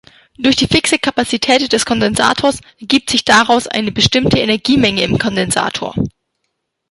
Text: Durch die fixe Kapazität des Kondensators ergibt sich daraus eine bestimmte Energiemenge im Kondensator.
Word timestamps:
Durch 0.35 0.55
die 0.55 0.65
fixe 0.65 0.97
Kapazität 0.97 1.71
des 1.71 1.85
Kondensators 1.85 2.59
ergibt 2.79 3.11
sich 3.11 3.23
daraus 3.23 3.67
eine 3.67 3.91
bestimmte 3.91 4.39
Energiemenge 4.39 5.03
im 5.03 5.19
Kondensator. 5.19 5.93